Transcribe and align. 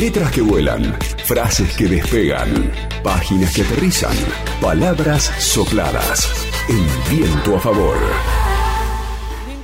Letras 0.00 0.32
que 0.32 0.40
vuelan, 0.40 0.96
frases 1.26 1.76
que 1.76 1.84
despegan, 1.84 2.72
páginas 3.02 3.54
que 3.54 3.60
aterrizan, 3.60 4.16
palabras 4.58 5.24
sopladas. 5.38 6.26
El 6.70 7.14
viento 7.14 7.56
a 7.56 7.60
favor. 7.60 7.98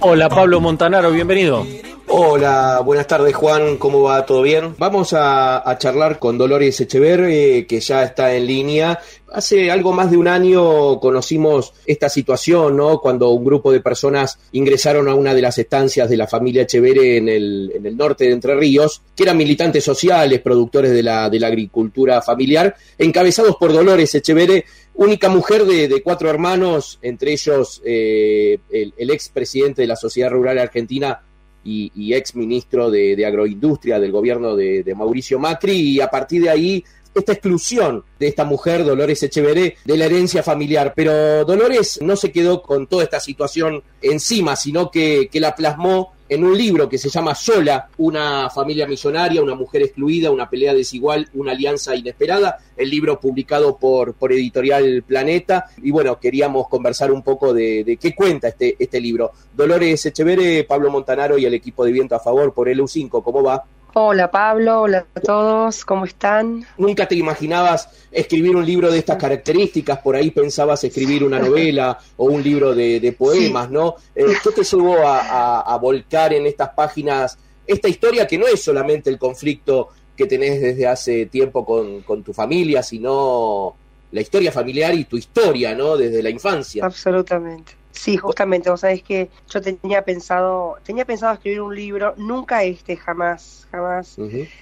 Hola 0.01 0.29
Pablo 0.29 0.61
Montanaro, 0.61 1.11
bienvenido. 1.11 1.64
Hola, 2.09 2.83
buenas 2.85 3.09
tardes 3.09 3.35
Juan, 3.35 3.79
¿cómo 3.79 4.03
va? 4.03 4.25
¿Todo 4.25 4.43
bien? 4.43 4.77
Vamos 4.79 5.13
a, 5.13 5.77
charlar 5.81 6.21
con 6.21 6.38
Dolores 6.38 6.81
Echever, 6.81 7.21
eh, 7.25 7.67
que 7.67 7.81
ya 7.81 8.05
está 8.05 8.33
en 8.33 8.47
línea. 8.47 9.01
Hace 9.33 9.73
algo 9.73 9.93
más 9.93 10.13
de 10.13 10.17
un 10.17 10.29
año 10.29 11.01
conocimos 11.01 11.74
esta 11.85 12.09
situación, 12.09 12.77
¿no? 12.77 13.01
Cuando 13.01 13.31
un 13.31 13.45
grupo 13.45 13.73
de 13.73 13.81
personas 13.81 14.38
ingresaron 14.53 15.09
a 15.09 15.17
una 15.17 15.35
de 15.35 15.42
las 15.42 15.59
estancias 15.59 16.09
de 16.09 16.16
la 16.16 16.29
familia 16.29 16.62
Echeverre 16.62 17.16
en 17.16 17.29
el, 17.29 17.97
norte 17.97 18.27
de 18.27 18.33
Entre 18.33 18.55
Ríos, 18.55 19.02
que 19.16 19.25
eran 19.25 19.36
militantes 19.36 19.83
sociales, 19.83 20.41
productores 20.41 20.92
de 20.92 21.02
la, 21.02 21.25
agricultura 21.25 22.23
familiar, 22.23 22.77
encabezados 22.98 23.56
por 23.56 23.73
Dolores 23.73 24.14
Echeverre, 24.14 24.64
única 24.95 25.28
mujer 25.28 25.64
de, 25.64 26.02
cuatro 26.05 26.30
hermanos, 26.30 27.00
entre 27.02 27.33
ellos 27.33 27.83
eh, 27.84 28.59
el, 28.70 28.95
el 28.97 29.11
ex 29.11 29.28
presidente 29.28 29.83
de 29.83 29.88
la 29.88 29.97
Sociedad 29.97 30.30
Rural 30.30 30.59
Argentina, 30.61 31.20
y, 31.66 32.15
ex 32.15 32.37
ministro 32.37 32.91
de, 32.91 33.27
Agroindustria 33.27 33.98
del 33.98 34.12
gobierno 34.12 34.55
de, 34.55 34.95
Mauricio 34.97 35.38
Macri, 35.38 35.73
y 35.73 36.01
a 36.01 36.09
partir 36.09 36.42
de 36.42 36.51
ahí 36.51 36.84
esta 37.20 37.33
exclusión 37.33 38.05
de 38.19 38.29
esta 38.29 38.45
mujer, 38.45 38.84
Dolores 38.84 39.23
Echeveré, 39.23 39.77
de 39.84 39.97
la 39.97 40.06
herencia 40.06 40.43
familiar. 40.43 40.93
Pero 40.95 41.45
Dolores 41.45 41.98
no 42.02 42.16
se 42.16 42.33
quedó 42.33 42.62
con 42.62 42.87
toda 42.87 43.05
esta 43.05 43.20
situación 43.20 43.83
encima, 44.02 44.56
sino 44.56 44.91
que, 44.91 45.29
que 45.30 45.41
la 45.41 45.55
plasmó 45.55 46.16
en 46.29 46.45
un 46.45 46.56
libro 46.56 46.89
que 46.89 46.98
se 46.98 47.09
llama 47.09 47.34
Sola, 47.34 47.89
una 47.98 48.51
familia 48.51 48.87
millonaria, 48.87 49.42
una 49.42 49.55
mujer 49.55 49.83
excluida, 49.83 50.31
una 50.31 50.48
pelea 50.48 50.75
desigual, 50.75 51.28
una 51.34 51.53
alianza 51.53 51.95
inesperada, 51.95 52.58
el 52.77 52.91
libro 52.91 53.20
publicado 53.20 53.77
por, 53.77 54.14
por 54.14 54.33
Editorial 54.33 55.05
Planeta. 55.06 55.67
Y 55.83 55.91
bueno, 55.91 56.19
queríamos 56.19 56.69
conversar 56.69 57.12
un 57.12 57.23
poco 57.23 57.55
de, 57.55 57.98
qué 58.01 58.14
cuenta 58.14 58.48
este, 58.48 58.77
este 58.78 59.01
libro. 59.01 59.33
Dolores 59.55 60.05
Echevere, 60.06 60.64
Pablo 60.64 60.91
Montanaro 60.91 61.39
y 61.39 61.45
el 61.45 61.55
equipo 61.55 61.84
de 61.84 61.92
Viento 61.92 62.17
a 62.17 62.20
Favor 62.20 62.53
por 62.53 62.69
el 62.69 62.80
U5, 62.80 63.23
¿cómo 63.23 63.42
va? 63.42 63.64
Hola 63.98 64.30
Pablo, 64.30 64.83
hola 64.83 65.06
a 65.14 65.20
todos, 65.20 65.83
¿cómo 65.86 66.05
están? 66.05 66.66
¿Nunca 66.77 67.08
te 67.08 67.14
imaginabas 67.14 67.89
escribir 68.12 68.55
un 68.55 68.66
libro 68.66 68.91
de 68.91 68.98
estas 68.98 69.16
características? 69.16 70.00
Por 70.00 70.16
ahí 70.16 70.30
pensabas 70.33 70.84
escribir 70.84 71.25
una 71.25 71.39
novela 71.39 71.98
o 72.19 72.27
un 72.27 72.42
libro 72.42 72.74
de, 72.74 73.17
poemas, 73.19 73.70
¿no? 73.70 73.94
Eh, 74.14 74.27
¿Qué 74.44 74.50
te 74.50 74.64
llevó 74.64 74.98
a, 75.02 75.78
volcar 75.80 76.34
en 76.34 76.44
estas 76.44 76.69
páginas 76.74 77.39
esta 77.67 77.89
historia 77.89 78.27
que 78.27 78.36
no 78.36 78.47
es 78.47 78.62
solamente 78.62 79.08
el 79.08 79.19
conflicto 79.19 79.89
que 80.14 80.27
tenés 80.27 80.61
desde 80.61 80.86
hace 80.86 81.24
tiempo 81.24 81.64
con, 81.64 82.02
con 82.02 82.22
tu 82.22 82.34
familia, 82.34 82.83
sino 82.83 83.77
la 84.12 84.20
historia 84.20 84.52
familiar 84.52 84.94
y 84.94 85.05
tu 85.06 85.17
historia, 85.17 85.74
¿no? 85.74 85.97
Desde 85.97 86.22
la 86.22 86.28
infancia. 86.28 86.84
Absolutamente. 86.84 87.72
Sí, 87.97 88.19
justamente, 88.19 88.69
vos 88.69 88.80
sabés 88.80 89.02
que 89.02 89.30
yo 89.48 89.61
tenía 89.62 90.05
pensado, 90.05 90.77
tenía 90.84 91.06
pensado 91.06 91.33
escribir 91.33 91.62
un 91.62 91.75
libro, 91.75 92.14
nunca 92.19 92.62
este, 92.62 92.94
jamás, 92.97 93.66
jamás, 93.70 94.19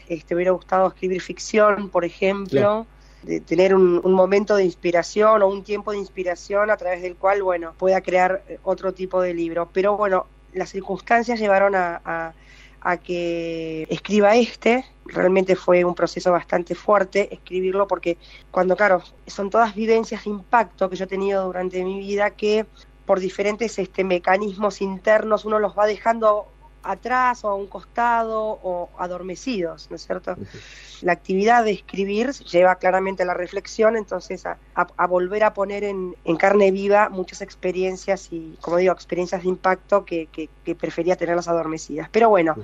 este, 0.08 0.34
me 0.34 0.36
hubiera 0.36 0.52
gustado 0.52 0.86
escribir 0.86 1.20
ficción, 1.20 1.90
por 1.90 2.04
ejemplo, 2.04 2.86
de 3.24 3.40
tener 3.40 3.74
un, 3.74 4.00
momento 4.12 4.54
de 4.54 4.64
inspiración 4.64 5.42
o 5.42 5.48
un 5.48 5.64
tiempo 5.64 5.90
de 5.90 5.98
inspiración 5.98 6.70
a 6.70 6.76
través 6.76 7.02
del 7.02 7.16
cual, 7.16 7.42
bueno, 7.42 7.74
pueda 7.76 8.00
crear 8.02 8.44
eh, 8.48 8.58
otro 8.62 8.94
tipo 8.94 9.20
de 9.20 9.34
libro. 9.34 9.68
Pero 9.72 9.96
bueno, 9.96 10.26
las 10.52 10.70
circunstancias 10.70 11.40
llevaron 11.40 11.74
a, 11.74 12.34
a 12.84 12.96
que 12.98 13.86
escriba 13.90 14.36
este. 14.36 14.84
Realmente 15.06 15.56
fue 15.56 15.84
un 15.84 15.94
proceso 15.94 16.30
bastante 16.30 16.74
fuerte 16.76 17.34
escribirlo 17.34 17.88
porque 17.88 18.16
cuando, 18.50 18.76
claro, 18.76 19.02
son 19.26 19.50
todas 19.50 19.74
vivencias 19.74 20.24
de 20.24 20.30
impacto 20.30 20.88
que 20.88 20.96
yo 20.96 21.04
he 21.04 21.08
tenido 21.08 21.46
durante 21.46 21.82
mi 21.82 21.98
vida 21.98 22.30
que 22.30 22.66
por 23.06 23.20
diferentes 23.20 23.78
este, 23.78 24.04
mecanismos 24.04 24.80
internos 24.80 25.44
uno 25.44 25.58
los 25.58 25.76
va 25.76 25.86
dejando 25.86 26.48
atrás 26.84 27.44
o 27.44 27.48
a 27.48 27.54
un 27.54 27.66
costado 27.66 28.58
o 28.62 28.90
adormecidos, 28.98 29.88
¿no 29.90 29.96
es 29.96 30.06
cierto? 30.06 30.36
La 31.00 31.12
actividad 31.12 31.64
de 31.64 31.72
escribir 31.72 32.32
lleva 32.32 32.76
claramente 32.76 33.22
a 33.22 33.26
la 33.26 33.34
reflexión, 33.34 33.96
entonces 33.96 34.44
a, 34.46 35.06
volver 35.06 35.44
a 35.44 35.54
poner 35.54 35.82
en, 35.84 36.14
carne 36.38 36.70
viva 36.70 37.08
muchas 37.08 37.40
experiencias 37.40 38.28
y, 38.30 38.56
como 38.60 38.76
digo, 38.76 38.92
experiencias 38.92 39.42
de 39.42 39.48
impacto 39.48 40.04
que, 40.04 40.26
que, 40.26 40.74
prefería 40.74 41.16
tenerlas 41.16 41.48
adormecidas. 41.48 42.08
Pero 42.12 42.28
bueno, 42.28 42.54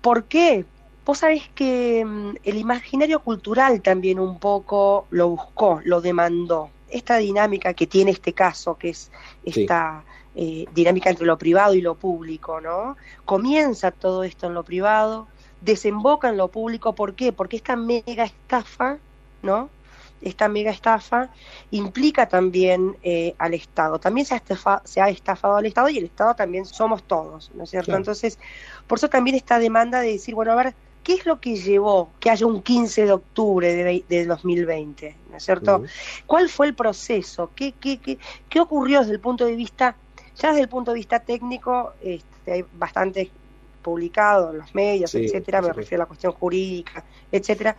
¿por 0.00 0.24
qué? 0.24 0.64
Vos 1.04 1.18
sabés 1.18 1.50
que 1.54 2.02
mm, 2.02 2.36
el 2.44 2.56
imaginario 2.56 3.20
cultural 3.20 3.82
también 3.82 4.18
un 4.18 4.38
poco 4.38 5.06
lo 5.10 5.28
buscó, 5.28 5.80
lo 5.84 6.00
demandó 6.00 6.70
esta 6.94 7.16
dinámica 7.18 7.74
que 7.74 7.86
tiene 7.86 8.12
este 8.12 8.32
caso, 8.32 8.78
que 8.78 8.90
es 8.90 9.10
esta 9.44 10.04
eh, 10.36 10.64
dinámica 10.72 11.10
entre 11.10 11.26
lo 11.26 11.36
privado 11.36 11.74
y 11.74 11.80
lo 11.80 11.96
público, 11.96 12.60
¿no? 12.60 12.96
Comienza 13.24 13.90
todo 13.90 14.22
esto 14.22 14.46
en 14.46 14.54
lo 14.54 14.62
privado, 14.62 15.26
desemboca 15.60 16.28
en 16.28 16.36
lo 16.36 16.48
público, 16.48 16.94
¿por 16.94 17.14
qué? 17.14 17.32
Porque 17.32 17.56
esta 17.56 17.74
mega 17.74 18.24
estafa, 18.24 18.98
¿no? 19.42 19.70
Esta 20.22 20.48
mega 20.48 20.70
estafa 20.70 21.30
implica 21.72 22.28
también 22.28 22.96
eh, 23.02 23.34
al 23.38 23.54
Estado. 23.54 23.98
También 23.98 24.24
se 24.24 24.36
ha, 24.36 24.82
se 24.84 25.00
ha 25.00 25.08
estafado 25.08 25.56
al 25.56 25.66
Estado 25.66 25.88
y 25.88 25.98
el 25.98 26.04
Estado 26.04 26.34
también 26.34 26.64
somos 26.64 27.02
todos, 27.02 27.50
¿no 27.54 27.64
es 27.64 27.70
cierto? 27.70 27.96
Entonces, 27.96 28.38
por 28.86 28.98
eso 28.98 29.08
también 29.08 29.36
esta 29.36 29.58
demanda 29.58 30.00
de 30.00 30.12
decir, 30.12 30.34
bueno, 30.34 30.52
a 30.52 30.54
ver, 30.54 30.74
¿Qué 31.04 31.12
es 31.14 31.26
lo 31.26 31.38
que 31.38 31.56
llevó 31.56 32.10
que 32.18 32.30
haya 32.30 32.46
un 32.46 32.62
15 32.62 33.04
de 33.04 33.12
octubre 33.12 34.02
de, 34.08 34.26
2020? 34.26 35.16
¿No 35.30 35.36
es 35.36 35.44
cierto? 35.44 35.84
¿Cuál 36.26 36.48
fue 36.48 36.66
el 36.66 36.74
proceso? 36.74 37.50
¿Qué, 37.54 37.72
qué, 37.72 37.98
qué, 37.98 38.18
qué 38.48 38.60
ocurrió 38.60 39.00
desde 39.00 39.12
el 39.12 39.20
punto 39.20 39.44
de 39.44 39.54
vista, 39.54 39.96
ya 40.36 40.48
desde 40.48 40.62
el 40.62 40.68
punto 40.68 40.92
de 40.92 40.96
vista 40.96 41.20
técnico, 41.20 41.92
este, 42.02 42.52
hay 42.52 42.64
bastante 42.72 43.30
publicado 43.82 44.52
en 44.52 44.58
los 44.58 44.74
medios, 44.74 45.14
etcétera, 45.14 45.60
me 45.60 45.74
refiero 45.74 46.02
a 46.02 46.04
la 46.04 46.08
cuestión 46.08 46.32
jurídica, 46.32 47.04
etcétera, 47.30 47.76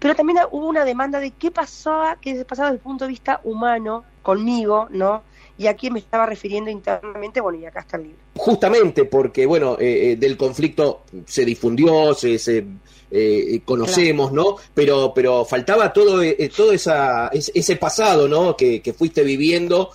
pero 0.00 0.16
también 0.16 0.40
hubo 0.50 0.66
una 0.66 0.84
demanda 0.84 1.20
de 1.20 1.30
qué 1.30 1.52
pasaba, 1.52 2.16
qué 2.20 2.44
pasaba 2.44 2.70
desde 2.70 2.78
el 2.78 2.82
punto 2.82 3.04
de 3.04 3.10
vista 3.10 3.40
humano 3.44 4.04
conmigo, 4.22 4.88
¿no? 4.90 5.22
y 5.56 5.66
a 5.66 5.74
quién 5.74 5.92
me 5.92 6.00
estaba 6.00 6.26
refiriendo 6.26 6.70
internamente, 6.70 7.40
bueno, 7.40 7.58
y 7.58 7.66
acá 7.66 7.80
está 7.80 7.96
el 7.96 8.04
libro. 8.04 8.18
Justamente 8.44 9.06
porque, 9.06 9.46
bueno, 9.46 9.78
eh, 9.80 10.10
eh, 10.10 10.16
del 10.16 10.36
conflicto 10.36 11.04
se 11.24 11.46
difundió, 11.46 12.12
se, 12.12 12.38
se 12.38 12.62
eh, 13.10 13.60
conocemos, 13.64 14.32
¿no? 14.32 14.56
Pero, 14.74 15.12
pero 15.14 15.46
faltaba 15.46 15.90
todo, 15.90 16.20
todo 16.54 16.72
esa, 16.72 17.28
ese 17.32 17.76
pasado, 17.76 18.28
¿no? 18.28 18.54
Que, 18.54 18.82
fuiste 18.94 19.22
viviendo 19.22 19.92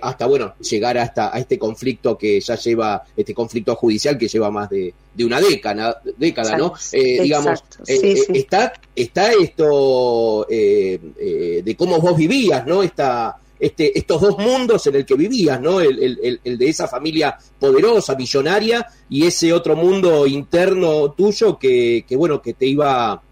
hasta, 0.00 0.24
bueno, 0.24 0.54
llegar 0.58 0.96
hasta 0.96 1.36
a 1.36 1.38
este 1.38 1.58
conflicto 1.58 2.16
que 2.16 2.40
ya 2.40 2.54
lleva, 2.54 3.02
este 3.14 3.34
conflicto 3.34 3.76
judicial 3.76 4.16
que 4.16 4.26
lleva 4.26 4.50
más 4.50 4.70
de, 4.70 4.94
de 5.12 5.24
una 5.26 5.38
década, 5.38 6.00
década 6.16 6.56
¿no? 6.56 6.72
digamos, 6.90 7.62
está, 7.86 8.72
está 8.96 9.32
esto 9.32 10.46
de 10.48 11.76
cómo 11.76 12.00
vos 12.00 12.16
vivías, 12.16 12.66
¿no? 12.66 12.82
Esta 12.82 13.36
este, 13.62 13.96
estos 13.96 14.20
dos 14.20 14.38
mundos 14.38 14.84
en 14.88 14.96
el 14.96 15.06
que 15.06 15.14
vivías, 15.14 15.60
¿no? 15.60 15.80
El, 15.80 16.18
de 16.42 16.68
esa 16.68 16.88
familia 16.88 17.38
poderosa, 17.60 18.16
millonaria, 18.16 18.84
y 19.08 19.24
ese 19.24 19.52
otro 19.52 19.76
mundo 19.76 20.26
interno 20.26 21.12
tuyo 21.12 21.56
que, 21.60 22.04
bueno, 22.16 22.42
que 22.42 22.54
te 22.54 22.66
iba, 22.66 23.22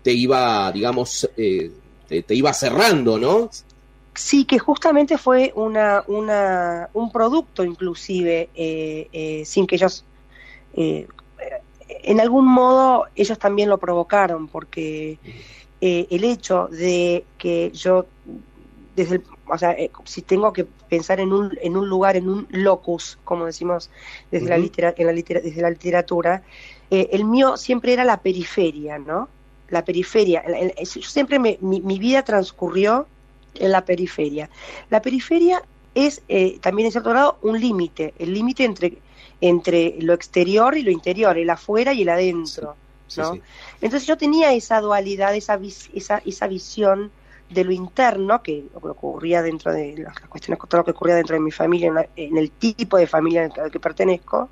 te 0.00 0.12
iba, 0.12 0.70
digamos, 0.70 1.28
eh, 1.36 1.72
te, 2.06 2.34
iba 2.36 2.52
cerrando, 2.52 3.18
¿no? 3.18 3.50
Sí, 4.14 4.44
que 4.44 4.60
justamente 4.60 5.18
fue 5.18 5.52
una, 5.56 6.04
un 6.06 7.10
producto 7.10 7.64
inclusive, 7.64 8.48
eh, 8.54 9.08
eh, 9.12 9.42
sin 9.44 9.66
que 9.66 9.74
ellos, 9.74 10.04
en 10.72 12.20
algún 12.20 12.46
modo, 12.46 13.06
ellos 13.16 13.40
también 13.40 13.68
lo 13.68 13.78
provocaron, 13.78 14.46
porque 14.46 15.18
el 15.80 16.22
hecho 16.22 16.68
de 16.70 17.24
que 17.36 17.72
yo 17.72 18.06
desde 18.94 19.16
el, 19.16 19.24
o 19.50 19.58
sea, 19.58 19.72
eh, 19.72 19.90
si 20.04 20.22
tengo 20.22 20.52
que 20.52 20.64
pensar 20.64 21.20
en 21.20 21.32
un, 21.32 21.56
en 21.62 21.76
un 21.76 21.88
lugar, 21.88 22.16
en 22.16 22.28
un 22.28 22.46
locus, 22.50 23.18
como 23.24 23.46
decimos 23.46 23.90
desde, 24.30 24.48
la, 24.48 24.58
litera, 24.58 24.94
en 24.96 25.06
la 25.06 25.12
desde 25.12 25.62
la 25.62 25.70
literatura, 25.70 26.42
eh, 26.90 27.08
el 27.12 27.24
mío 27.24 27.56
siempre 27.56 27.92
era 27.92 28.04
la 28.04 28.20
periferia, 28.20 28.98
¿no? 28.98 29.28
La 29.68 29.84
periferia. 29.84 30.42
siempre 30.84 31.38
mi, 31.38 31.98
vida 31.98 32.24
transcurrió 32.24 33.06
en 33.54 33.72
la 33.72 33.84
periferia. 33.84 34.50
La 34.88 35.00
periferia 35.00 35.62
es 35.94 36.22
eh, 36.28 36.58
también, 36.60 36.86
en 36.86 36.92
cierto 36.92 37.10
grado, 37.10 37.38
un 37.42 37.60
límite, 37.60 38.14
el 38.18 38.34
límite 38.34 38.64
entre, 38.64 38.98
entre 39.40 39.96
lo 40.00 40.12
exterior 40.12 40.76
y 40.76 40.82
lo 40.82 40.90
interior, 40.90 41.38
el 41.38 41.50
afuera 41.50 41.92
y 41.92 42.02
el 42.02 42.08
adentro. 42.08 42.76
¿no? 43.16 43.38
Entonces 43.80 44.06
yo 44.06 44.16
tenía 44.16 44.52
esa 44.52 44.80
dualidad, 44.80 45.34
esa, 45.34 45.58
esa, 45.94 46.18
esa 46.24 46.46
visión 46.46 47.10
de 47.50 47.64
lo 47.64 47.72
interno, 47.72 48.42
que 48.42 48.66
lo 48.72 48.80
que 48.80 48.88
ocurría 48.88 49.42
dentro 49.42 49.72
de 49.72 49.96
las 49.98 50.18
cuestiones, 50.20 50.60
todo 50.68 50.80
lo 50.80 50.84
que 50.84 50.92
ocurría 50.92 51.16
dentro 51.16 51.34
de 51.34 51.40
mi 51.40 51.50
familia, 51.50 52.08
en, 52.16 52.36
el 52.36 52.50
tipo 52.52 52.96
de 52.96 53.06
familia 53.06 53.50
al 53.62 53.70
que 53.70 53.80
pertenezco, 53.80 54.50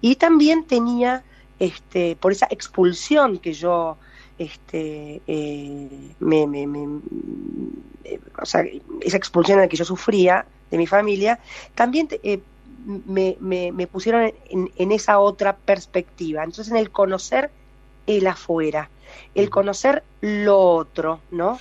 y 0.00 0.16
también 0.16 0.66
tenía, 0.66 1.24
este, 1.58 2.16
por 2.16 2.32
esa 2.32 2.46
expulsión 2.50 3.38
que 3.38 3.52
yo 3.52 3.96
este, 4.38 5.22
eh, 5.26 6.14
me, 6.20 6.42
eh, 8.04 8.20
o 8.40 8.46
sea, 8.46 8.64
esa 9.00 9.16
expulsión 9.16 9.58
en 9.58 9.62
la 9.62 9.68
que 9.68 9.76
yo 9.76 9.84
sufría 9.84 10.46
de 10.70 10.78
mi 10.78 10.86
familia, 10.86 11.38
también 11.74 12.08
eh, 12.22 12.40
me, 13.06 13.36
me, 13.40 13.86
pusieron 13.86 14.32
en, 14.48 14.92
esa 14.92 15.18
otra 15.18 15.56
perspectiva. 15.56 16.44
Entonces, 16.44 16.70
en 16.70 16.76
el 16.76 16.90
conocer 16.90 17.50
el 18.06 18.26
afuera, 18.26 18.90
el 19.34 19.50
conocer 19.50 20.04
lo 20.20 20.58
otro, 20.58 21.20
¿no? 21.30 21.58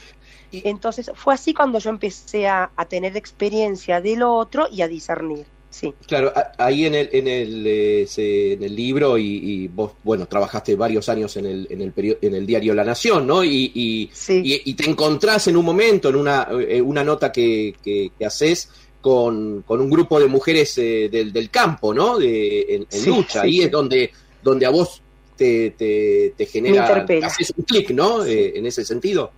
Entonces, 0.51 1.11
fue 1.15 1.33
así 1.33 1.53
cuando 1.53 1.79
yo 1.79 1.89
empecé 1.89 2.47
a, 2.47 2.71
a 2.75 2.85
tener 2.85 3.17
experiencia 3.17 4.01
de 4.01 4.15
lo 4.15 4.33
otro 4.33 4.67
y 4.71 4.81
a 4.81 4.87
discernir. 4.87 5.45
Sí. 5.75 5.93
Claro, 6.07 6.31
ahí 6.57 6.85
en 6.85 6.95
el, 6.95 7.09
en 7.11 7.27
el, 7.27 7.67
en 7.67 8.63
el 8.63 8.75
libro 8.75 9.17
y, 9.17 9.67
vos, 9.67 9.91
bueno, 10.05 10.25
trabajaste 10.25 10.73
varios 10.77 11.09
años 11.09 11.35
en 11.35 11.45
el, 11.45 11.67
en 11.69 11.81
el, 11.81 12.17
en 12.21 12.33
el 12.33 12.45
diario 12.45 12.73
La 12.73 12.85
Nación, 12.85 13.27
¿no? 13.27 13.43
Y, 13.43 13.71
y, 13.73 14.09
y, 14.29 14.73
te 14.73 14.89
encontrás 14.89 15.47
en 15.47 15.57
un 15.57 15.65
momento, 15.65 16.07
en 16.07 16.15
una, 16.15 16.47
eh, 16.65 16.81
una 16.81 17.03
nota 17.03 17.29
que, 17.29 17.75
que, 17.83 18.09
haces 18.25 18.69
con, 19.01 19.63
con, 19.63 19.81
un 19.81 19.89
grupo 19.89 20.17
de 20.17 20.27
mujeres 20.27 20.77
eh, 20.77 21.09
del, 21.11 21.33
del, 21.33 21.49
campo, 21.49 21.93
¿no? 21.93 22.17
De, 22.17 22.75
en, 22.75 23.05
lucha. 23.05 23.41
ahí 23.41 23.63
es 23.63 23.69
donde, 23.69 24.11
donde 24.41 24.65
a 24.65 24.69
vos 24.69 25.01
te, 25.35 25.71
te, 25.71 26.45
genera, 26.45 27.05
haces 27.21 27.53
un 27.57 27.65
clic, 27.65 27.91
¿no? 27.91 28.23
Eh, 28.23 28.53
en 28.55 28.65
ese 28.65 28.85
sentido. 28.85 29.29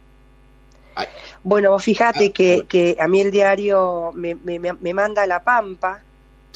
Bueno, 1.44 1.72
vos 1.72 1.84
fíjate 1.84 2.28
ah, 2.28 2.34
que, 2.34 2.66
que 2.68 2.98
a 3.00 3.08
mí 3.08 3.22
el 3.22 3.32
diario 3.32 4.12
me, 4.14 4.36
me, 4.36 4.60
me 4.60 4.94
manda 4.94 5.24
a 5.24 5.28
La 5.28 5.44
Pampa, 5.44 6.02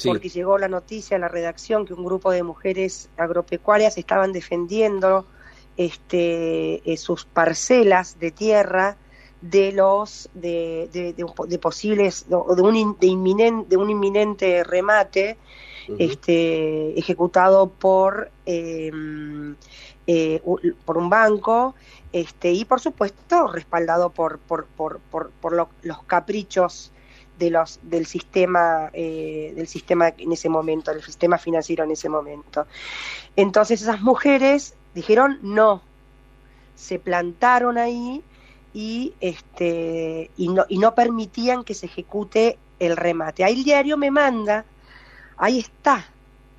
porque 0.04 0.28
llegó 0.28 0.58
la 0.58 0.68
noticia 0.68 1.16
a 1.16 1.20
la 1.20 1.28
redacción 1.28 1.86
que 1.86 1.94
un 1.94 2.04
grupo 2.04 2.30
de 2.30 2.42
mujeres 2.42 3.08
agropecuarias 3.16 3.98
estaban 3.98 4.32
defendiendo 4.32 5.26
este, 5.76 6.90
eh, 6.90 6.96
sus 6.96 7.24
parcelas 7.24 8.18
de 8.18 8.30
tierra 8.30 8.96
de 9.40 9.72
los 9.72 10.28
de, 10.34 10.88
de, 10.92 11.58
posibles 11.58 12.26
de 12.28 12.36
un 12.36 12.96
de 13.00 13.06
inminente 13.08 13.70
de 13.70 13.76
un 13.76 13.90
inminente 13.90 14.62
remate 14.62 15.36
este 15.98 16.96
ejecutado 16.96 17.68
por 17.68 18.30
em, 18.46 19.56
eh, 20.06 20.42
por 20.84 20.98
un 20.98 21.08
banco 21.08 21.74
este 22.12 22.52
y 22.52 22.64
por 22.64 22.80
supuesto 22.80 23.46
respaldado 23.48 24.10
por 24.10 24.38
por 24.38 24.66
por 24.66 25.00
por, 25.00 25.30
por 25.30 25.68
los 25.82 26.02
caprichos 26.06 26.92
de 27.38 27.50
los 27.50 27.80
del 27.82 28.06
sistema 28.06 28.90
eh, 28.92 29.52
del 29.56 29.68
sistema 29.68 30.12
en 30.16 30.32
ese 30.32 30.48
momento 30.48 30.92
del 30.92 31.02
sistema 31.02 31.38
financiero 31.38 31.84
en 31.84 31.92
ese 31.92 32.08
momento. 32.08 32.66
Entonces 33.36 33.82
esas 33.82 34.00
mujeres 34.00 34.74
dijeron 34.94 35.38
no 35.42 35.82
se 36.74 36.98
plantaron 36.98 37.78
ahí 37.78 38.22
y 38.74 39.14
este 39.20 40.30
y 40.36 40.48
no 40.48 40.64
y 40.68 40.78
no 40.78 40.94
permitían 40.94 41.64
que 41.64 41.74
se 41.74 41.86
ejecute 41.86 42.58
el 42.78 42.96
remate. 42.96 43.44
Ahí 43.44 43.54
el 43.54 43.64
diario 43.64 43.96
me 43.96 44.10
manda 44.10 44.64
ahí 45.36 45.58
está 45.58 46.11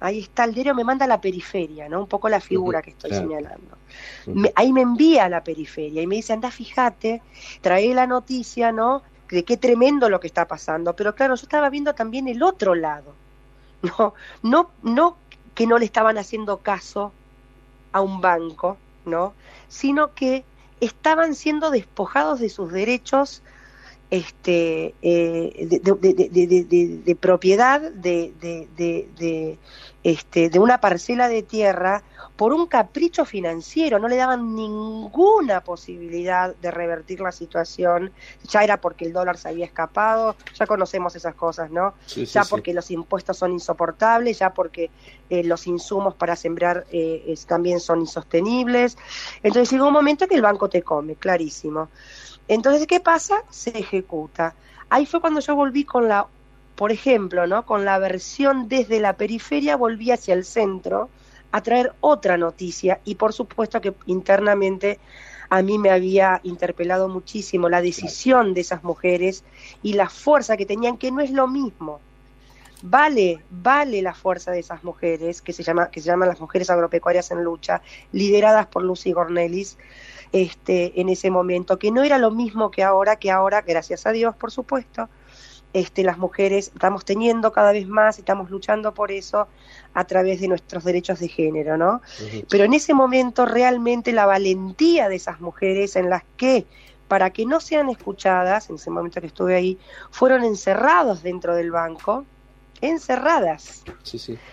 ahí 0.04 0.20
está 0.20 0.44
el 0.44 0.54
diario 0.54 0.76
me 0.76 0.84
manda 0.84 1.06
a 1.06 1.08
la 1.08 1.22
periferia 1.22 1.88
no 1.88 2.02
un 2.02 2.08
poco 2.08 2.28
la 2.28 2.42
figura 2.42 2.82
que 2.82 2.92
estoy 2.92 3.12
señalando. 3.12 3.78
Ahí 4.56 4.74
me 4.74 4.82
envía 4.82 5.26
a 5.26 5.30
la 5.30 5.44
periferia 5.44 6.02
y 6.02 6.08
me 6.08 6.16
dice 6.16 6.34
anda 6.34 6.52
fíjate 6.52 7.22
trae 7.62 7.94
la 7.94 8.06
noticia 8.06 8.72
no 8.72 9.02
de 9.30 9.44
qué 9.44 9.58
tremendo 9.58 10.10
lo 10.10 10.20
que 10.20 10.28
está 10.28 10.48
pasando, 10.48 10.96
pero 10.96 11.16
claro, 11.16 11.36
yo 11.36 11.44
estaba 11.44 11.70
viendo 11.70 11.96
también 11.96 12.28
el 12.28 12.44
otro 12.44 12.76
lado, 12.76 13.16
no, 13.82 14.14
no, 14.44 14.70
no 14.84 15.18
que 15.56 15.66
no 15.66 15.78
le 15.78 15.86
estaban 15.86 16.18
haciendo 16.18 16.58
caso 16.58 17.12
a 17.94 18.02
un 18.02 18.22
banco, 18.22 18.78
¿no? 19.06 19.34
sino 19.70 20.14
que 20.14 20.44
estaban 20.82 21.34
siendo 21.34 21.72
despojados 21.72 22.40
de 22.40 22.50
sus 22.50 22.72
derechos 22.72 23.42
este, 24.14 24.94
eh, 25.02 25.68
de, 25.72 27.16
propiedad 27.16 27.82
de, 27.82 29.58
este, 30.04 30.50
de 30.50 30.60
una 30.60 30.80
parcela 30.80 31.30
de 31.30 31.44
tierra 31.44 32.04
por 32.36 32.52
un 32.52 32.66
capricho 32.66 33.26
financiero, 33.26 34.00
no 34.00 34.08
le 34.08 34.18
daban 34.18 34.56
ninguna 34.56 35.62
posibilidad 35.62 36.56
de 36.56 36.72
revertir 36.72 37.22
la 37.22 37.32
situación, 37.32 38.12
ya 38.44 38.64
era 38.64 38.78
porque 38.78 39.06
el 39.06 39.14
dólar 39.14 39.38
se 39.38 39.50
había 39.50 39.66
escapado, 39.66 40.36
ya 40.56 40.66
conocemos 40.66 41.16
esas 41.16 41.36
cosas, 41.36 41.70
¿no? 41.70 41.94
ya 42.08 42.44
porque 42.44 42.74
los 42.74 42.90
impuestos 42.92 43.38
son 43.38 43.52
insoportables, 43.54 44.40
ya 44.40 44.54
porque 44.54 44.90
eh, 45.30 45.44
los 45.44 45.68
insumos 45.68 46.16
para 46.16 46.36
sembrar 46.36 46.86
eh, 46.92 47.36
también 47.48 47.80
son 47.80 48.02
insostenibles. 48.02 48.98
Entonces 49.44 49.72
llegó 49.72 49.88
un 49.88 49.94
momento 49.94 50.28
que 50.28 50.36
el 50.36 50.42
banco 50.42 50.70
te 50.70 50.82
come, 50.82 51.16
clarísimo. 51.16 51.90
Entonces, 52.48 52.88
¿qué 52.88 53.00
pasa? 53.00 53.44
Se 53.50 53.70
ejecuta. 53.78 54.56
Ahí 54.90 55.06
fue 55.06 55.22
cuando 55.22 55.40
yo 55.40 55.56
volví 55.56 55.86
con 55.86 56.08
la, 56.08 56.28
por 56.76 56.92
ejemplo, 56.92 57.48
¿no? 57.48 57.66
Con 57.66 57.86
la 57.86 58.00
versión 58.00 58.68
desde 58.68 59.00
la 59.00 59.14
periferia, 59.14 59.76
volví 59.76 60.12
hacia 60.12 60.34
el 60.34 60.46
centro 60.46 61.10
a 61.52 61.62
traer 61.62 61.94
otra 62.02 62.38
noticia 62.38 63.00
y 63.06 63.16
por 63.16 63.32
supuesto 63.34 63.80
que 63.80 63.94
internamente 64.08 65.00
a 65.50 65.62
mí 65.62 65.78
me 65.78 65.92
había 65.92 66.40
interpelado 66.44 67.10
muchísimo 67.10 67.70
la 67.70 67.82
decisión 67.82 68.56
de 68.56 68.62
esas 68.62 68.84
mujeres 68.84 69.44
y 69.84 69.94
la 69.94 70.10
fuerza 70.10 70.58
que 70.58 70.66
tenían, 70.66 70.98
que 70.98 71.12
no 71.12 71.22
es 71.22 71.30
lo 71.30 71.48
mismo. 71.48 72.00
Vale, 72.82 73.44
vale 73.50 74.02
la 74.02 74.14
fuerza 74.16 74.52
de 74.52 74.60
esas 74.60 74.84
mujeres, 74.84 75.42
que 75.42 75.54
se, 75.54 75.64
llama, 75.64 75.90
que 75.90 76.02
se 76.02 76.08
llaman 76.08 76.28
las 76.28 76.42
mujeres 76.42 76.70
agropecuarias 76.70 77.32
en 77.32 77.44
lucha, 77.44 77.82
lideradas 78.12 78.66
por 78.66 78.84
Lucy 78.84 79.12
Gornelis, 79.12 79.78
este, 80.32 81.00
en 81.00 81.08
ese 81.08 81.30
momento, 81.30 81.78
que 81.78 81.92
no 81.92 82.04
era 82.04 82.18
lo 82.18 82.32
mismo 82.32 82.72
que 82.72 82.84
ahora, 82.84 83.18
que 83.18 83.30
ahora, 83.30 83.62
gracias 83.62 84.06
a 84.08 84.12
Dios, 84.12 84.36
por 84.36 84.52
supuesto, 84.52 85.08
este, 85.74 86.04
las 86.04 86.18
mujeres 86.18 86.72
estamos 86.74 87.04
teniendo 87.04 87.52
cada 87.52 87.72
vez 87.72 87.88
más, 87.88 88.20
estamos 88.20 88.50
luchando 88.50 88.94
por 88.94 89.12
eso 89.12 89.48
a 89.94 90.06
través 90.06 90.40
de 90.40 90.48
nuestros 90.48 90.84
derechos 90.84 91.20
de 91.20 91.28
género, 91.28 91.78
¿no? 91.78 92.02
Pero 92.50 92.64
en 92.64 92.74
ese 92.74 92.94
momento 92.94 93.46
realmente 93.46 94.12
la 94.12 94.26
valentía 94.26 95.10
de 95.10 95.16
esas 95.16 95.42
mujeres 95.42 95.96
en 95.96 96.10
las 96.10 96.24
que, 96.38 96.66
para 97.08 97.32
que 97.32 97.46
no 97.46 97.60
sean 97.60 97.90
escuchadas, 97.90 98.70
en 98.70 98.76
ese 98.76 98.90
momento 98.90 99.20
que 99.20 99.28
estuve 99.28 99.56
ahí, 99.56 99.78
fueron 100.12 100.44
encerrados 100.44 101.24
dentro 101.24 101.56
del 101.56 101.72
banco, 101.72 102.26
encerradas. 102.82 103.84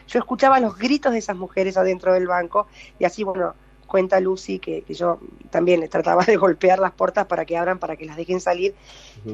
Yo 0.08 0.18
escuchaba 0.18 0.60
los 0.60 0.78
gritos 0.78 1.12
de 1.12 1.18
esas 1.18 1.36
mujeres 1.36 1.76
adentro 1.76 2.14
del 2.14 2.26
banco 2.26 2.66
y 2.98 3.04
así, 3.04 3.24
bueno, 3.24 3.54
cuenta 3.90 4.20
Lucy 4.20 4.58
que, 4.58 4.84
yo 4.88 5.18
también 5.50 5.80
le 5.80 5.88
trataba 5.88 6.24
de 6.24 6.36
golpear 6.36 6.78
las 6.78 6.92
puertas 6.92 7.26
para 7.26 7.44
que 7.44 7.58
abran, 7.58 7.78
para 7.78 7.96
que 7.96 8.06
las 8.06 8.16
dejen 8.16 8.40
salir, 8.40 8.74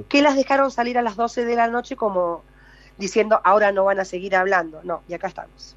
que 0.08 0.22
las 0.22 0.34
dejaron 0.34 0.70
salir 0.72 0.98
a 0.98 1.02
las 1.02 1.14
12 1.14 1.44
de 1.44 1.54
la 1.54 1.68
noche 1.68 1.94
como 1.94 2.42
diciendo 2.98 3.38
ahora 3.44 3.72
no 3.72 3.84
van 3.84 4.00
a 4.00 4.04
seguir 4.04 4.34
hablando. 4.34 4.80
No, 4.82 5.02
y 5.08 5.14
acá 5.14 5.28
estamos. 5.28 5.76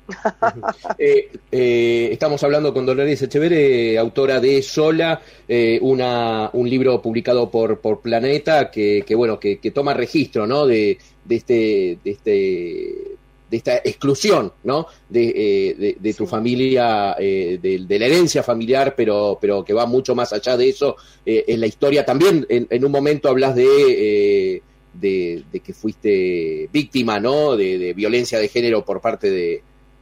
Eh, 0.97 1.31
eh, 1.51 2.09
estamos 2.11 2.43
hablando 2.43 2.73
con 2.73 2.85
Dolores 2.85 3.21
Echeverre, 3.21 3.97
autora 3.97 4.39
de 4.39 4.61
Sola, 4.61 5.21
eh, 5.47 5.79
una, 5.81 6.49
un 6.53 6.69
libro 6.69 7.01
publicado 7.01 7.49
por, 7.49 7.79
por 7.79 8.01
Planeta 8.01 8.69
que, 8.69 9.03
que 9.05 9.15
bueno, 9.15 9.39
que, 9.39 9.59
que, 9.59 9.71
toma 9.71 9.93
registro 9.93 10.45
¿no? 10.45 10.65
de, 10.65 10.97
de 11.23 11.35
este, 11.35 11.99
de 12.03 12.11
este 12.11 13.08
de 13.49 13.57
esta 13.57 13.77
exclusión, 13.77 14.53
¿no? 14.63 14.87
De, 15.09 15.33
eh, 15.35 15.97
de, 15.99 16.13
tu 16.13 16.27
familia, 16.27 17.15
eh, 17.17 17.57
de, 17.61 17.99
la 17.99 18.05
herencia 18.05 18.43
familiar, 18.43 18.93
pero, 18.95 19.37
pero 19.41 19.63
que 19.63 19.73
va 19.73 19.85
mucho 19.85 20.13
más 20.15 20.31
allá 20.33 20.55
de 20.55 20.69
eso. 20.69 20.95
Eh, 21.25 21.45
en 21.47 21.59
la 21.59 21.67
historia 21.67 22.05
también, 22.05 22.45
en, 22.49 22.85
un 22.85 22.91
momento 22.91 23.27
hablas 23.27 23.55
de, 23.55 24.61
de, 24.93 25.59
que 25.63 25.73
fuiste 25.73 26.69
víctima, 26.71 27.19
¿no? 27.19 27.57
De, 27.57 27.93
violencia 27.93 28.39
de 28.39 28.49
género 28.49 28.85
por 28.85 29.01
parte 29.01 29.31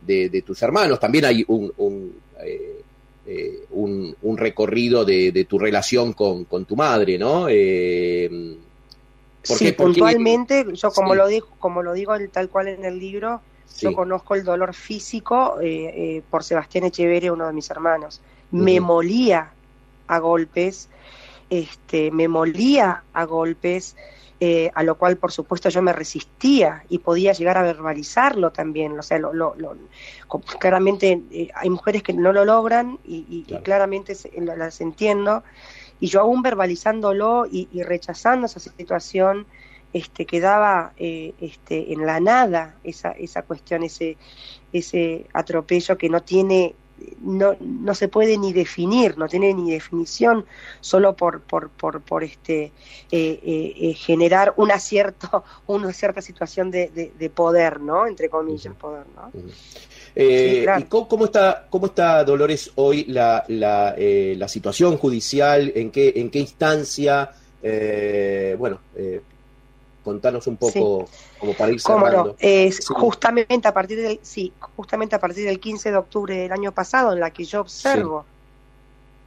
de, 0.06 0.42
tus 0.46 0.62
hermanos. 0.62 1.00
También 1.00 1.25
hay 1.25 1.46
un, 1.48 1.72
un, 1.77 2.16
un, 4.22 4.38
recorrido 4.38 5.06
de, 5.06 5.46
tu 5.48 5.58
relación 5.58 6.12
con, 6.13 6.44
con 6.46 6.66
tu 6.66 6.75
madre, 6.75 7.18
¿no? 7.18 7.48
Sí, 9.56 9.72
puntualmente, 9.72 10.66
yo 10.74 10.92
como 10.92 11.16
lo 11.16 11.27
digo, 11.27 11.48
como 11.60 11.84
lo 11.84 11.94
digo 11.94 12.13
tal 12.32 12.50
cual 12.50 12.68
en 12.68 12.86
el 12.86 13.00
libro, 13.00 13.42
yo 13.80 13.94
conozco 13.94 14.36
el 14.36 14.44
dolor 14.44 14.74
físico 14.74 15.60
eh, 15.62 15.94
eh, 15.96 16.24
por 16.30 16.44
Sebastián 16.44 16.86
Echeverre, 16.86 17.32
uno 17.32 17.48
de 17.48 17.54
mis 17.54 17.70
hermanos. 17.70 18.22
Me 18.51 18.80
molía 18.80 19.51
a 20.08 20.20
golpes, 20.20 20.89
este, 21.50 22.12
me 22.12 22.27
molía 22.27 23.04
a 23.13 23.25
golpes, 23.25 23.96
eh, 24.39 24.72
a 24.74 24.84
lo 24.84 24.96
cual 24.96 25.18
por 25.18 25.32
supuesto 25.32 25.70
yo 25.70 25.82
me 25.82 25.94
resistía 25.94 26.84
y 26.89 27.00
podía 27.00 27.34
llegar 27.34 27.58
a 27.58 27.63
verbalizarlo 27.63 28.51
también. 28.51 28.98
O 28.98 29.04
sea, 29.04 29.20
lo, 29.20 29.34
lo, 29.34 29.56
claramente 30.60 31.22
hay 31.54 31.70
mujeres 31.70 32.04
que 32.04 32.13
no 32.13 32.32
lo 32.32 32.46
logran 32.46 33.00
y, 33.04 33.44
claramente 33.63 34.16
las 34.42 34.82
entiendo 34.82 35.44
y 36.00 36.08
yo 36.08 36.22
aún 36.22 36.42
verbalizándolo 36.42 37.46
y, 37.51 37.68
rechazando 37.84 38.46
esa 38.46 38.60
situación, 38.60 39.46
este, 39.94 40.25
quedaba 40.25 40.94
eh, 40.98 41.34
este, 41.39 41.94
en 41.94 42.06
la 42.06 42.20
nada 42.20 42.75
esa, 42.84 43.12
esa 43.12 43.42
cuestión, 43.42 43.84
ese, 43.84 44.18
ese 44.74 45.25
atropello 45.34 45.98
que 45.98 46.10
no 46.10 46.22
tiene 46.22 46.75
no, 47.22 47.56
no 47.60 47.94
se 47.96 48.08
puede 48.08 48.38
ni 48.38 48.54
definir, 48.54 49.18
no 49.18 49.27
tiene 49.27 49.54
ni 49.54 49.72
definición 49.72 50.46
solo 50.82 51.16
por, 51.16 51.42
por, 51.42 51.70
por, 51.70 52.01
por 52.01 52.24
este 52.24 52.72
eh, 53.12 53.74
eh, 53.75 53.94
generar 53.94 54.54
una, 54.58 54.80
cierto, 54.80 55.44
una 55.68 55.94
cierta 55.94 56.22
situación 56.22 56.72
de, 56.72 57.12
de, 57.18 57.30
poder, 57.30 57.82
¿no? 57.82 58.08
Entre 58.08 58.30
comillas, 58.30 58.74
poder, 58.75 59.06
¿no? 59.16 59.32
¿Y 60.16 60.84
cómo, 60.86 61.26
está, 61.26 61.68
¿Cómo 61.70 61.88
está, 61.88 62.24
Dolores, 62.24 62.72
hoy 62.76 63.06
la, 63.06 63.44
la, 63.48 63.96
la 63.98 64.48
situación 64.48 64.98
judicial? 64.98 65.72
¿En 65.76 65.92
qué, 65.92 66.14
en 66.16 66.30
qué 66.30 66.40
instancia? 66.40 67.32
bueno, 68.58 68.80
contanos 70.08 70.48
un 70.48 70.56
poco 70.56 71.10
como 71.38 71.54
para 71.54 71.70
ir 71.70 71.82
cerrando. 71.82 72.38
Es 72.40 72.88
justamente 72.88 73.68
a 73.68 73.74
partir 73.74 74.02
del 74.02 74.20
sí, 74.22 74.54
justamente 74.78 75.18
a 75.18 75.20
partir 75.20 75.46
del 75.46 75.60
15 75.60 75.92
de 75.92 75.98
octubre 75.98 76.38
del 76.38 76.52
año 76.54 76.72
pasado 76.72 77.12
en 77.12 77.20
la 77.20 77.32
que 77.32 77.44
yo 77.44 77.60
observo 77.60 78.24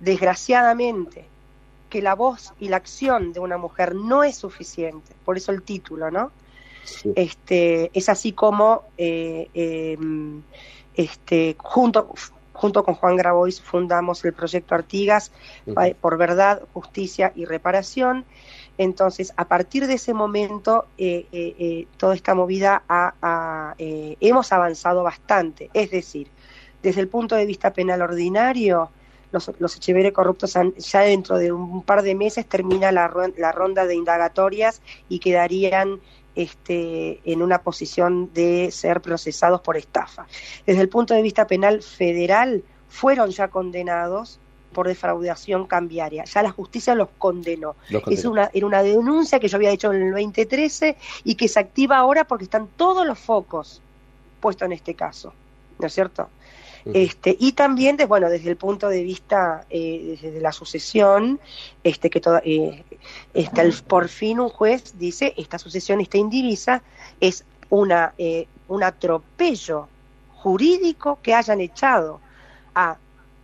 desgraciadamente 0.01 1.27
que 1.91 2.01
la 2.01 2.15
voz 2.15 2.55
y 2.59 2.69
la 2.69 2.79
acción 2.79 3.35
de 3.35 3.41
una 3.41 3.59
mujer 3.59 3.95
no 3.95 4.25
es 4.25 4.37
suficiente, 4.37 5.13
por 5.27 5.37
eso 5.37 5.53
el 5.53 5.63
título, 5.63 6.11
¿no? 6.11 6.33
Este 7.15 7.91
es 7.95 8.09
así 8.09 8.33
como 8.33 8.85
eh, 8.99 9.49
em, 9.55 10.43
este 10.95 11.57
junto 11.59 12.13
junto 12.53 12.85
con 12.85 12.95
Juan 12.95 13.17
Grabois 13.17 13.61
fundamos 13.61 14.23
el 14.25 14.35
proyecto 14.35 14.75
Artigas 14.75 15.33
por 16.01 16.19
verdad, 16.19 16.63
justicia 16.75 17.33
y 17.35 17.47
reparación. 17.47 18.27
Entonces, 18.77 19.33
a 19.37 19.47
partir 19.47 19.87
de 19.87 19.95
ese 19.95 20.15
momento, 20.15 20.87
eh, 20.97 21.27
eh, 21.33 21.55
eh, 21.59 21.87
toda 21.97 22.15
esta 22.15 22.35
movida 22.35 22.83
hemos 23.79 24.53
avanzado 24.53 25.03
bastante. 25.03 25.71
Es 25.75 25.91
decir, 25.91 26.29
desde 26.83 27.01
el 27.01 27.09
punto 27.09 27.35
de 27.35 27.47
vista 27.47 27.73
penal 27.73 28.03
ordinario, 28.03 28.91
los, 29.33 29.51
los 29.59 29.79
corruptos 30.13 30.55
ya 30.79 31.01
dentro 31.01 31.39
de 31.39 31.53
un 31.53 31.83
par 31.83 32.03
de 32.03 32.15
meses 32.15 32.47
termina 32.47 32.91
la, 32.91 33.09
ronda 33.09 33.87
de 33.87 33.95
indagatorias 33.95 34.83
y 35.09 35.19
quedarían 35.19 36.01
este, 36.35 37.21
en 37.25 37.43
una 37.43 37.63
posición 37.63 38.33
de 38.33 38.71
ser 38.71 39.01
procesados 39.01 39.61
por 39.61 39.77
estafa. 39.77 40.27
Desde 40.67 40.81
el 40.81 40.89
punto 40.89 41.15
de 41.15 41.23
vista 41.23 41.47
penal 41.47 41.83
federal, 41.83 42.63
fueron 42.89 43.31
ya 43.31 43.49
condenados 43.49 44.39
por 44.73 44.87
defraudación 44.87 45.67
cambiaria. 45.67 46.25
Ya 46.25 46.43
la 46.43 46.51
justicia 46.51 46.95
los 46.95 47.09
condenó. 47.19 47.77
Es 48.09 48.25
una, 48.25 48.51
era 48.53 48.67
una 48.67 48.83
denuncia 48.83 49.41
que 49.41 49.49
yo 49.49 49.57
había 49.57 49.71
hecho 49.71 49.93
en 49.93 50.03
el 50.03 50.11
2013 50.13 50.97
y 51.25 51.35
que 51.35 51.49
se 51.49 51.59
activa 51.59 51.97
ahora 51.97 52.25
porque 52.25 52.45
están 52.45 52.69
todos 52.77 53.07
los 53.07 53.19
focos 53.19 53.83
puestos 54.41 54.67
en 54.67 54.73
este 54.73 54.95
caso. 54.95 55.33
¿No 55.79 55.87
es 55.87 55.95
cierto? 55.95 56.29
Este, 56.85 57.37
y 57.39 57.53
también, 57.53 57.97
de, 57.97 58.07
bueno, 58.07 58.29
desde 58.29 58.51
el 58.51 58.57
punto 58.57 58.89
de 58.89 59.03
vista 59.03 59.67
eh, 59.71 60.19
desde 60.21 60.41
la 60.41 60.53
sucesión, 60.53 61.41
este, 61.85 62.11
que 62.11 62.21
toda, 62.21 62.41
eh, 62.45 62.85
este, 63.35 63.73
por 63.87 64.09
fin 64.09 64.41
un 64.41 64.49
juez 64.49 64.95
dice 64.99 65.35
esta 65.37 65.59
sucesión, 65.59 66.01
esta 66.01 66.19
indivisa, 66.19 66.83
es 67.21 67.45
una, 67.69 68.15
eh, 68.19 68.47
un 68.69 68.83
atropello 68.83 69.89
jurídico 70.35 71.19
que 71.23 71.35
hayan 71.35 71.61
echado 71.61 72.21
a 72.75 72.97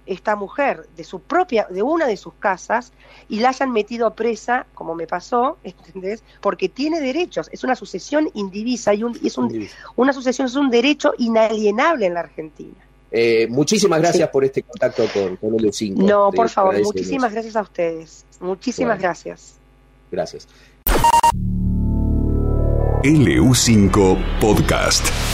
esta 0.07 0.37
mujer 0.37 0.87
de 0.97 1.05
su 1.05 1.21
propia, 1.21 1.67
de 1.69 1.83
una 1.83 2.07
de 2.07 2.17
sus 2.17 2.33
casas, 2.35 2.93
y 3.29 3.41
la 3.41 3.49
hayan 3.51 3.73
metido 3.73 4.15
presa, 4.15 4.67
como 4.73 4.95
me 4.95 5.07
pasó, 5.07 5.59
¿entendés? 5.65 6.23
Porque 6.41 6.69
tiene 6.69 7.01
derechos, 7.01 7.51
es 7.53 7.65
una 7.65 7.77
sucesión 7.77 8.31
indivisa 8.35 8.95
y, 8.95 9.03
un, 9.03 9.19
es 9.23 9.37
un, 9.37 9.69
una 9.97 10.13
sucesión 10.13 10.47
es 10.47 10.55
un 10.55 10.71
derecho 10.71 11.13
inalienable 11.19 12.07
en 12.07 12.15
la 12.15 12.21
Argentina. 12.21 12.86
Eh, 13.11 13.47
muchísimas 13.49 14.01
gracias 14.01 14.29
por 14.31 14.45
este 14.45 14.63
contacto 14.63 15.05
con, 15.13 15.37
con 15.37 15.51
LU5. 15.53 15.97
No, 15.97 16.31
por 16.33 16.49
favor, 16.49 16.81
muchísimas 16.83 17.33
gracias 17.33 17.57
a 17.57 17.63
ustedes. 17.63 18.25
Muchísimas 18.41 18.99
gracias. 18.99 19.55
Gracias. 20.11 20.49
LU5 23.03 24.41
Podcast. 24.41 25.26